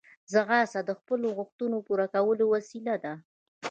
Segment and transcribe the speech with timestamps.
[0.31, 3.13] ځغاسته د خپلو غوښتنو پوره کولو وسیله ده